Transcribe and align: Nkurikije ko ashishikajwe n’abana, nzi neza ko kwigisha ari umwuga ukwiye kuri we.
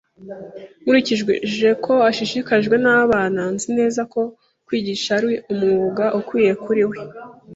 Nkurikije 0.81 1.69
ko 1.85 1.93
ashishikajwe 2.09 2.75
n’abana, 2.83 3.41
nzi 3.53 3.67
neza 3.77 4.01
ko 4.13 4.21
kwigisha 4.65 5.09
ari 5.19 5.29
umwuga 5.53 6.05
ukwiye 6.19 6.53
kuri 6.63 6.83
we. 6.89 6.97